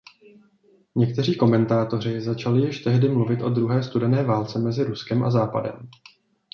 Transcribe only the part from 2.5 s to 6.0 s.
již tehdy mluvit o druhé studené válce mezi Ruskem a Západem.